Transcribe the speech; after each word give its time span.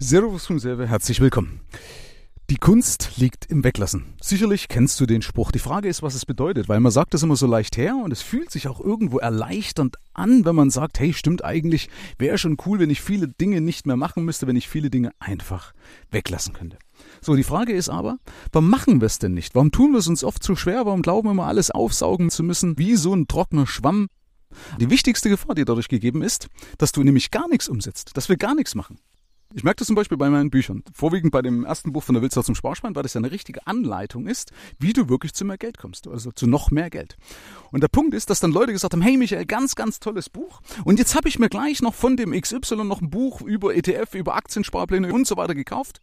Servus 0.00 0.46
vom 0.46 0.60
Serve, 0.60 0.86
herzlich 0.86 1.18
willkommen. 1.18 1.60
Die 2.50 2.56
Kunst 2.56 3.16
liegt 3.16 3.46
im 3.46 3.64
Weglassen. 3.64 4.14
Sicherlich 4.22 4.68
kennst 4.68 5.00
du 5.00 5.06
den 5.06 5.22
Spruch. 5.22 5.50
Die 5.50 5.58
Frage 5.58 5.88
ist, 5.88 6.04
was 6.04 6.14
es 6.14 6.24
bedeutet, 6.24 6.68
weil 6.68 6.78
man 6.78 6.92
sagt 6.92 7.14
das 7.14 7.24
immer 7.24 7.34
so 7.34 7.48
leicht 7.48 7.76
her 7.76 7.96
und 7.96 8.12
es 8.12 8.22
fühlt 8.22 8.52
sich 8.52 8.68
auch 8.68 8.80
irgendwo 8.80 9.18
erleichternd 9.18 9.96
an, 10.14 10.44
wenn 10.44 10.54
man 10.54 10.70
sagt, 10.70 11.00
hey, 11.00 11.12
stimmt 11.12 11.44
eigentlich, 11.44 11.90
wäre 12.16 12.38
schon 12.38 12.58
cool, 12.64 12.78
wenn 12.78 12.90
ich 12.90 13.00
viele 13.00 13.26
Dinge 13.26 13.60
nicht 13.60 13.88
mehr 13.88 13.96
machen 13.96 14.24
müsste, 14.24 14.46
wenn 14.46 14.54
ich 14.54 14.68
viele 14.68 14.88
Dinge 14.88 15.10
einfach 15.18 15.74
weglassen 16.12 16.54
könnte. 16.54 16.78
So, 17.20 17.34
die 17.34 17.42
Frage 17.42 17.72
ist 17.72 17.88
aber, 17.88 18.18
warum 18.52 18.70
machen 18.70 19.00
wir 19.00 19.06
es 19.06 19.18
denn 19.18 19.34
nicht? 19.34 19.56
Warum 19.56 19.72
tun 19.72 19.90
wir 19.90 19.98
es 19.98 20.06
uns 20.06 20.22
oft 20.22 20.44
so 20.44 20.54
schwer? 20.54 20.86
Warum 20.86 21.02
glauben 21.02 21.26
wir 21.26 21.32
immer 21.32 21.48
alles 21.48 21.72
aufsaugen 21.72 22.30
zu 22.30 22.44
müssen, 22.44 22.78
wie 22.78 22.94
so 22.94 23.12
ein 23.14 23.26
trockener 23.26 23.66
Schwamm? 23.66 24.06
Die 24.80 24.90
wichtigste 24.90 25.28
Gefahr, 25.28 25.56
die 25.56 25.64
dadurch 25.64 25.88
gegeben 25.88 26.22
ist, 26.22 26.46
dass 26.78 26.92
du 26.92 27.02
nämlich 27.02 27.32
gar 27.32 27.48
nichts 27.48 27.68
umsetzt, 27.68 28.16
dass 28.16 28.28
wir 28.28 28.36
gar 28.36 28.54
nichts 28.54 28.76
machen. 28.76 29.00
Ich 29.54 29.64
merke 29.64 29.78
das 29.78 29.86
zum 29.86 29.96
Beispiel 29.96 30.18
bei 30.18 30.28
meinen 30.28 30.50
Büchern. 30.50 30.84
Vorwiegend 30.92 31.32
bei 31.32 31.40
dem 31.40 31.64
ersten 31.64 31.90
Buch 31.90 32.02
von 32.02 32.14
der 32.14 32.20
Wildsau 32.20 32.42
zum 32.42 32.54
Sparschwein, 32.54 32.94
weil 32.94 33.02
das 33.02 33.14
ja 33.14 33.20
eine 33.20 33.30
richtige 33.30 33.66
Anleitung 33.66 34.26
ist, 34.26 34.52
wie 34.78 34.92
du 34.92 35.08
wirklich 35.08 35.32
zu 35.32 35.46
mehr 35.46 35.56
Geld 35.56 35.78
kommst, 35.78 36.06
also 36.06 36.32
zu 36.32 36.46
noch 36.46 36.70
mehr 36.70 36.90
Geld. 36.90 37.16
Und 37.72 37.82
der 37.82 37.88
Punkt 37.88 38.12
ist, 38.12 38.28
dass 38.28 38.40
dann 38.40 38.52
Leute 38.52 38.72
gesagt 38.72 38.92
haben, 38.92 39.00
hey 39.00 39.16
Michael, 39.16 39.46
ganz, 39.46 39.74
ganz 39.74 40.00
tolles 40.00 40.28
Buch. 40.28 40.60
Und 40.84 40.98
jetzt 40.98 41.14
habe 41.14 41.28
ich 41.28 41.38
mir 41.38 41.48
gleich 41.48 41.80
noch 41.80 41.94
von 41.94 42.18
dem 42.18 42.38
XY 42.38 42.84
noch 42.84 43.00
ein 43.00 43.08
Buch 43.08 43.40
über 43.40 43.74
ETF, 43.74 44.14
über 44.14 44.36
Aktiensparpläne 44.36 45.14
und 45.14 45.26
so 45.26 45.38
weiter 45.38 45.54
gekauft. 45.54 46.02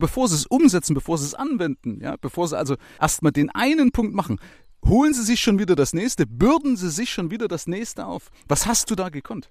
Bevor 0.00 0.26
sie 0.26 0.34
es 0.34 0.46
umsetzen, 0.46 0.94
bevor 0.94 1.16
sie 1.16 1.26
es 1.26 1.34
anwenden, 1.34 2.00
ja, 2.02 2.16
bevor 2.20 2.48
sie 2.48 2.58
also 2.58 2.74
erstmal 3.00 3.30
den 3.30 3.50
einen 3.50 3.92
Punkt 3.92 4.14
machen, 4.14 4.40
holen 4.84 5.14
sie 5.14 5.22
sich 5.22 5.40
schon 5.40 5.60
wieder 5.60 5.76
das 5.76 5.92
nächste, 5.92 6.26
bürden 6.26 6.76
sie 6.76 6.90
sich 6.90 7.10
schon 7.10 7.30
wieder 7.30 7.46
das 7.46 7.68
nächste 7.68 8.06
auf. 8.06 8.30
Was 8.48 8.66
hast 8.66 8.90
du 8.90 8.96
da 8.96 9.10
gekonnt? 9.10 9.48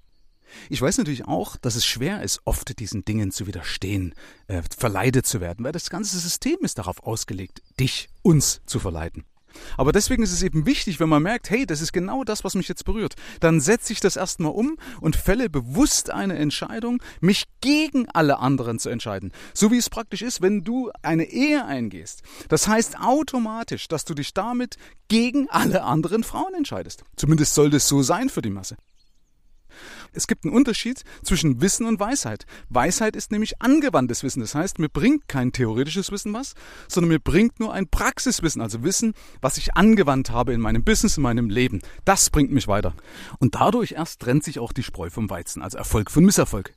Ich 0.69 0.81
weiß 0.81 0.97
natürlich 0.97 1.25
auch, 1.25 1.57
dass 1.57 1.75
es 1.75 1.85
schwer 1.85 2.23
ist, 2.23 2.41
oft 2.45 2.79
diesen 2.79 3.05
Dingen 3.05 3.31
zu 3.31 3.47
widerstehen, 3.47 4.13
äh, 4.47 4.61
verleitet 4.77 5.25
zu 5.25 5.41
werden, 5.41 5.65
weil 5.65 5.71
das 5.71 5.89
ganze 5.89 6.17
System 6.19 6.57
ist 6.61 6.77
darauf 6.77 7.03
ausgelegt, 7.03 7.61
dich, 7.79 8.09
uns 8.21 8.61
zu 8.65 8.79
verleiten. 8.79 9.25
Aber 9.77 9.91
deswegen 9.91 10.23
ist 10.23 10.31
es 10.31 10.43
eben 10.43 10.65
wichtig, 10.65 10.99
wenn 10.99 11.09
man 11.09 11.23
merkt, 11.23 11.49
hey, 11.49 11.65
das 11.65 11.81
ist 11.81 11.93
genau 11.93 12.23
das, 12.23 12.43
was 12.43 12.55
mich 12.55 12.67
jetzt 12.67 12.85
berührt, 12.85 13.15
dann 13.39 13.59
setze 13.59 13.93
ich 13.93 13.99
das 13.99 14.15
erstmal 14.15 14.51
um 14.51 14.77
und 15.01 15.15
fälle 15.15 15.49
bewusst 15.49 16.09
eine 16.09 16.37
Entscheidung, 16.37 17.01
mich 17.19 17.45
gegen 17.61 18.07
alle 18.09 18.39
anderen 18.39 18.79
zu 18.79 18.89
entscheiden. 18.89 19.31
So 19.53 19.71
wie 19.71 19.77
es 19.77 19.89
praktisch 19.89 20.21
ist, 20.21 20.41
wenn 20.41 20.63
du 20.63 20.91
eine 21.01 21.25
Ehe 21.25 21.65
eingehst. 21.65 22.23
Das 22.47 22.67
heißt 22.67 22.99
automatisch, 22.99 23.87
dass 23.87 24.05
du 24.05 24.13
dich 24.13 24.33
damit 24.33 24.77
gegen 25.07 25.49
alle 25.49 25.83
anderen 25.83 26.23
Frauen 26.23 26.53
entscheidest. 26.53 27.03
Zumindest 27.15 27.55
sollte 27.55 27.77
es 27.77 27.87
so 27.87 28.01
sein 28.01 28.29
für 28.29 28.41
die 28.41 28.49
Masse. 28.49 28.75
Es 30.13 30.27
gibt 30.27 30.45
einen 30.45 30.53
Unterschied 30.53 31.03
zwischen 31.23 31.61
Wissen 31.61 31.85
und 31.85 31.99
Weisheit. 31.99 32.45
Weisheit 32.69 33.15
ist 33.15 33.31
nämlich 33.31 33.61
angewandtes 33.61 34.23
Wissen. 34.23 34.41
Das 34.41 34.55
heißt, 34.55 34.79
mir 34.79 34.89
bringt 34.89 35.27
kein 35.27 35.51
theoretisches 35.51 36.11
Wissen 36.11 36.33
was, 36.33 36.53
sondern 36.87 37.09
mir 37.09 37.19
bringt 37.19 37.59
nur 37.59 37.73
ein 37.73 37.87
Praxiswissen, 37.87 38.61
also 38.61 38.83
Wissen, 38.83 39.13
was 39.41 39.57
ich 39.57 39.75
angewandt 39.75 40.31
habe 40.31 40.53
in 40.53 40.61
meinem 40.61 40.83
Business, 40.83 41.17
in 41.17 41.23
meinem 41.23 41.49
Leben. 41.49 41.81
Das 42.05 42.29
bringt 42.29 42.51
mich 42.51 42.67
weiter. 42.67 42.93
Und 43.39 43.55
dadurch 43.55 43.93
erst 43.93 44.21
trennt 44.21 44.43
sich 44.43 44.59
auch 44.59 44.73
die 44.73 44.83
Spreu 44.83 45.09
vom 45.09 45.29
Weizen, 45.29 45.61
also 45.61 45.77
Erfolg 45.77 46.11
von 46.11 46.25
Misserfolg. 46.25 46.73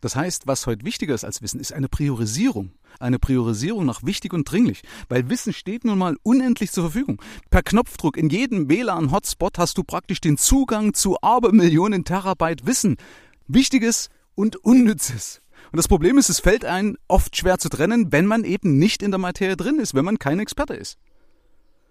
Das 0.00 0.14
heißt, 0.14 0.46
was 0.46 0.66
heute 0.66 0.84
wichtiger 0.84 1.14
ist 1.14 1.24
als 1.24 1.42
Wissen, 1.42 1.60
ist 1.60 1.72
eine 1.72 1.88
Priorisierung. 1.88 2.72
Eine 3.00 3.18
Priorisierung 3.18 3.86
nach 3.86 4.02
wichtig 4.02 4.32
und 4.32 4.50
dringlich, 4.50 4.82
weil 5.08 5.28
Wissen 5.28 5.52
steht 5.52 5.84
nun 5.84 5.98
mal 5.98 6.16
unendlich 6.22 6.72
zur 6.72 6.84
Verfügung. 6.84 7.20
Per 7.50 7.62
Knopfdruck 7.62 8.16
in 8.16 8.28
jedem 8.28 8.68
WLAN-Hotspot 8.68 9.58
hast 9.58 9.78
du 9.78 9.84
praktisch 9.84 10.20
den 10.20 10.36
Zugang 10.36 10.94
zu 10.94 11.16
Abermillionen 11.20 12.04
Terabyte 12.04 12.66
Wissen. 12.66 12.96
Wichtiges 13.46 14.08
und 14.34 14.56
Unnützes. 14.56 15.42
Und 15.72 15.76
das 15.76 15.88
Problem 15.88 16.18
ist, 16.18 16.28
es 16.28 16.40
fällt 16.40 16.64
einem 16.64 16.96
oft 17.08 17.36
schwer 17.36 17.58
zu 17.58 17.68
trennen, 17.68 18.12
wenn 18.12 18.26
man 18.26 18.44
eben 18.44 18.78
nicht 18.78 19.02
in 19.02 19.10
der 19.10 19.18
Materie 19.18 19.56
drin 19.56 19.78
ist, 19.78 19.94
wenn 19.94 20.04
man 20.04 20.18
kein 20.18 20.38
Experte 20.38 20.74
ist. 20.74 20.98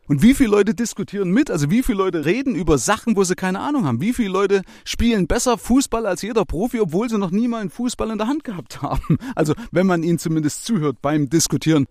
Und 0.08 0.22
wie 0.22 0.34
viele 0.34 0.52
Leute 0.52 0.74
diskutieren 0.74 1.32
mit? 1.32 1.52
Also 1.52 1.70
wie 1.70 1.84
viele 1.84 1.98
Leute 1.98 2.26
reden 2.26 2.56
über 2.56 2.78
Sachen, 2.78 3.18
wo 3.18 3.24
sie 3.26 3.36
keine 3.36 3.60
Ahnung 3.60 3.86
haben? 3.86 4.00
Wie 4.00 4.14
viele 4.14 4.30
Leute 4.30 4.62
spielen 4.86 5.28
besser 5.28 5.58
Fußball 5.58 6.06
als 6.06 6.22
jeder 6.22 6.46
Profi, 6.46 6.80
obwohl 6.80 7.10
sie 7.10 7.18
noch 7.18 7.32
nie 7.32 7.48
mal 7.48 7.60
einen 7.60 7.70
Fußball 7.70 8.10
in 8.12 8.18
der 8.18 8.28
Hand 8.28 8.46
gehabt 8.46 8.82
haben? 8.82 9.18
Also 9.36 9.54
wenn 9.72 9.86
man 9.86 10.04
ihnen 10.04 10.20
zumindest 10.20 10.66
zuhört 10.66 11.02
beim 11.02 11.30
Diskutieren. 11.30 11.88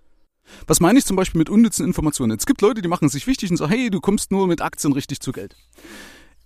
Was 0.66 0.80
meine 0.80 0.98
ich 0.98 1.04
zum 1.04 1.16
Beispiel 1.16 1.40
mit 1.40 1.50
unnützen 1.50 1.84
Informationen? 1.84 2.38
Es 2.38 2.46
gibt 2.46 2.62
Leute, 2.62 2.80
die 2.80 2.88
machen 2.88 3.08
sich 3.08 3.26
wichtig 3.26 3.50
und 3.50 3.56
sagen, 3.56 3.72
hey, 3.72 3.90
du 3.90 4.00
kommst 4.00 4.30
nur 4.30 4.46
mit 4.46 4.62
Aktien 4.62 4.92
richtig 4.92 5.20
zu 5.20 5.32
Geld. 5.32 5.56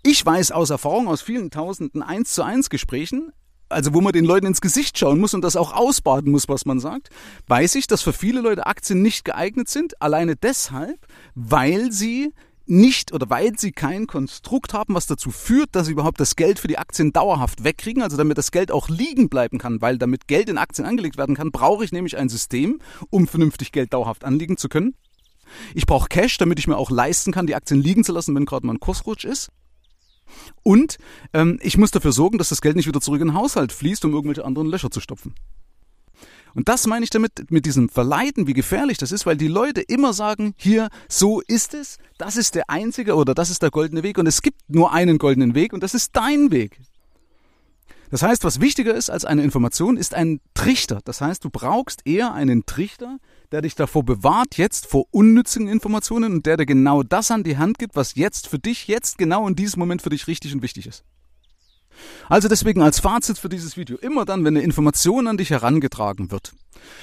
Ich 0.03 0.25
weiß 0.25 0.53
aus 0.53 0.71
Erfahrung, 0.71 1.09
aus 1.09 1.21
vielen 1.21 1.51
tausenden 1.51 2.03
1 2.03 2.33
zu 2.33 2.43
1 2.43 2.71
Gesprächen, 2.71 3.33
also 3.71 3.95
wo 3.95 4.01
man 4.01 4.13
den 4.13 4.25
Leuten 4.25 4.47
ins 4.47 4.61
Gesicht 4.61 4.99
schauen 4.99 5.19
muss 5.19 5.35
und 5.35 5.43
das 5.43 5.57
auch 5.57 5.73
ausbaden 5.73 6.31
muss, 6.31 6.49
was 6.49 6.67
man 6.67 6.81
sagt, 6.81 7.09
weiß 7.47 7.75
ich, 7.77 7.87
dass 7.87 8.03
für 8.03 8.13
viele 8.13 8.41
Leute 8.41 8.67
Aktien 8.67 9.03
nicht 9.03 9.25
geeignet 9.25 9.69
sind, 9.69 10.01
alleine 10.03 10.37
deshalb, 10.37 11.07
weil 11.35 11.93
sie 11.93 12.33
nicht 12.67 13.13
oder 13.13 13.29
weil 13.29 13.59
sie 13.59 13.73
kein 13.73 14.07
Konstrukt 14.07 14.75
haben, 14.75 14.95
was 14.95 15.07
dazu 15.07 15.31
führt, 15.31 15.71
dass 15.73 15.87
sie 15.87 15.93
überhaupt 15.93 16.21
das 16.21 16.37
Geld 16.37 16.61
für 16.61 16.69
die 16.69 16.79
Aktien 16.79 17.13
dauerhaft 17.13 17.65
wegkriegen, 17.65 18.03
also 18.03 18.17
damit 18.17 18.39
das 18.39 18.53
Geld 18.53 18.71
auch 18.71 18.89
liegen 18.89 19.29
bleiben 19.29 19.59
kann, 19.59 19.83
weil 19.83 19.99
damit 19.99 20.29
Geld 20.29 20.49
in 20.49 20.57
Aktien 20.57 20.87
angelegt 20.87 21.19
werden 21.19 21.35
kann, 21.35 21.51
brauche 21.51 21.85
ich 21.85 21.91
nämlich 21.91 22.17
ein 22.17 22.29
System, 22.29 22.79
um 23.11 23.27
vernünftig 23.27 23.73
Geld 23.73 23.93
dauerhaft 23.93 24.25
anlegen 24.25 24.57
zu 24.57 24.69
können. 24.69 24.95
Ich 25.75 25.85
brauche 25.85 26.09
Cash, 26.09 26.39
damit 26.39 26.61
ich 26.61 26.69
mir 26.69 26.77
auch 26.77 26.91
leisten 26.91 27.33
kann, 27.33 27.49
die 27.49 27.57
Aktien 27.57 27.81
liegen 27.81 28.05
zu 28.05 28.13
lassen, 28.13 28.37
wenn 28.37 28.45
gerade 28.45 28.67
mal 28.67 28.75
ein 28.75 28.81
Kursrutsch 28.81 29.25
ist. 29.25 29.49
Und 30.63 30.99
ähm, 31.33 31.59
ich 31.63 31.77
muss 31.77 31.91
dafür 31.91 32.13
sorgen, 32.13 32.39
dass 32.39 32.49
das 32.49 32.61
Geld 32.61 32.77
nicht 32.77 32.87
wieder 32.87 33.01
zurück 33.01 33.21
in 33.21 33.29
den 33.29 33.37
Haushalt 33.37 33.73
fließt, 33.73 34.05
um 34.05 34.13
irgendwelche 34.13 34.45
anderen 34.45 34.69
Löcher 34.69 34.91
zu 34.91 35.01
stopfen. 35.01 35.35
Und 36.55 36.69
das 36.69 36.87
meine 36.87 37.05
ich 37.05 37.11
damit, 37.11 37.51
mit 37.51 37.65
diesem 37.65 37.89
Verleiten, 37.89 38.47
wie 38.47 38.55
gefährlich 38.55 38.99
das 38.99 39.13
ist, 39.13 39.27
weil 39.27 39.37
die 39.37 39.49
Leute 39.49 39.81
immer 39.81 40.13
sagen, 40.13 40.55
hier, 40.57 40.89
so 41.09 41.41
ist 41.41 41.75
es, 41.75 41.99
das 42.19 42.37
ist 42.37 42.55
der 42.55 42.69
einzige 42.69 43.15
oder 43.15 43.35
das 43.35 43.51
ist 43.51 43.63
der 43.63 43.71
goldene 43.71 44.03
Weg 44.03 44.19
und 44.19 44.27
es 44.27 44.43
gibt 44.43 44.59
nur 44.69 44.93
einen 44.93 45.19
goldenen 45.19 45.55
Weg 45.55 45.73
und 45.73 45.83
das 45.83 45.95
ist 45.95 46.17
dein 46.17 46.51
Weg. 46.51 46.81
Das 48.11 48.23
heißt, 48.23 48.43
was 48.45 48.61
wichtiger 48.61 48.95
ist 48.95 49.09
als 49.09 49.25
eine 49.25 49.43
Information, 49.43 49.97
ist 49.97 50.15
ein 50.15 50.41
Trichter. 50.55 51.01
Das 51.05 51.21
heißt, 51.21 51.45
du 51.45 51.51
brauchst 51.51 52.07
eher 52.07 52.35
einen 52.35 52.67
Trichter, 52.67 53.19
der 53.53 53.63
dich 53.63 53.77
davor 53.77 54.05
bewahrt, 54.05 54.57
jetzt 54.57 54.87
vor 54.87 55.05
unnützigen 55.13 55.69
Informationen 55.69 56.35
und 56.35 56.47
der 56.47 56.57
dir 56.57 56.67
genau 56.67 57.03
das 57.03 57.31
an 57.31 57.45
die 57.45 57.57
Hand 57.57 57.79
gibt, 57.79 57.95
was 57.95 58.17
jetzt 58.17 58.49
für 58.49 58.59
dich, 58.59 58.89
jetzt 58.89 59.17
genau 59.17 59.47
in 59.47 59.55
diesem 59.55 59.79
Moment 59.79 60.03
für 60.03 60.11
dich 60.11 60.27
richtig 60.27 60.53
und 60.53 60.63
wichtig 60.63 60.89
ist. 60.89 61.05
Also 62.29 62.49
deswegen 62.49 62.83
als 62.83 62.99
Fazit 62.99 63.39
für 63.39 63.49
dieses 63.49 63.77
Video, 63.77 63.97
immer 63.99 64.25
dann, 64.25 64.45
wenn 64.45 64.57
eine 64.57 64.65
Information 64.65 65.27
an 65.27 65.37
dich 65.37 65.51
herangetragen 65.51 66.31
wird, 66.31 66.53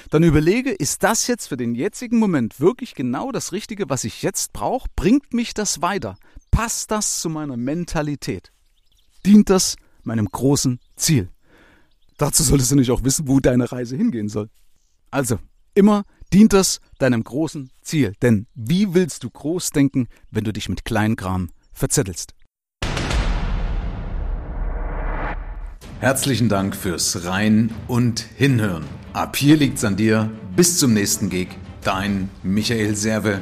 dann 0.09 0.23
überlege, 0.23 0.71
ist 0.71 1.03
das 1.03 1.27
jetzt 1.27 1.47
für 1.47 1.57
den 1.57 1.75
jetzigen 1.75 2.17
Moment 2.17 2.59
wirklich 2.59 2.95
genau 2.95 3.31
das 3.31 3.51
Richtige, 3.51 3.89
was 3.89 4.03
ich 4.03 4.23
jetzt 4.23 4.53
brauche? 4.53 4.89
Bringt 4.95 5.33
mich 5.33 5.53
das 5.53 5.81
weiter? 5.81 6.17
Passt 6.51 6.91
das 6.91 7.21
zu 7.21 7.29
meiner 7.29 7.57
Mentalität? 7.57 8.51
Dient 9.25 9.49
das 9.49 9.75
meinem 10.07 10.25
großen 10.25 10.79
Ziel? 10.95 11.29
Dazu 12.17 12.41
solltest 12.41 12.71
du 12.71 12.75
nicht 12.75 12.91
auch 12.91 13.03
wissen, 13.03 13.27
wo 13.27 13.39
deine 13.39 13.71
Reise 13.71 13.95
hingehen 13.95 14.27
soll. 14.27 14.49
Also, 15.11 15.37
immer 15.75 16.03
dient 16.33 16.53
das 16.53 16.79
deinem 16.97 17.23
großen 17.23 17.69
Ziel. 17.81 18.13
Denn 18.21 18.47
wie 18.55 18.93
willst 18.93 19.23
du 19.23 19.29
groß 19.29 19.71
denken, 19.71 20.07
wenn 20.31 20.43
du 20.43 20.51
dich 20.51 20.67
mit 20.67 20.83
Kleinkram 20.83 21.51
verzettelst? 21.73 22.33
Herzlichen 25.99 26.49
Dank 26.49 26.75
fürs 26.75 27.25
Rein 27.25 27.71
und 27.87 28.19
Hinhören. 28.35 28.85
Ab 29.13 29.35
hier 29.35 29.57
liegt's 29.57 29.83
an 29.83 29.95
dir. 29.95 30.29
Bis 30.55 30.77
zum 30.77 30.93
nächsten 30.93 31.29
Gig. 31.29 31.49
Dein 31.83 32.29
Michael 32.43 32.95
Serve. 32.95 33.41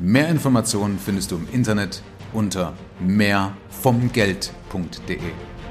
Mehr 0.00 0.28
Informationen 0.28 0.98
findest 0.98 1.30
du 1.30 1.36
im 1.36 1.46
Internet 1.52 2.02
unter 2.32 2.74
mehrvomgeld.de. 3.00 5.18